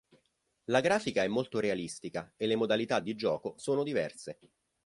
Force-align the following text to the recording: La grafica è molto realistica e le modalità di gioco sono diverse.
La 0.63 0.79
grafica 0.79 1.21
è 1.21 1.27
molto 1.27 1.59
realistica 1.59 2.33
e 2.35 2.47
le 2.47 2.55
modalità 2.55 2.99
di 2.99 3.13
gioco 3.13 3.53
sono 3.59 3.83
diverse. 3.83 4.39